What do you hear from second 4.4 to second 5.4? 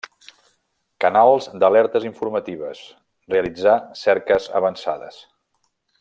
avançades.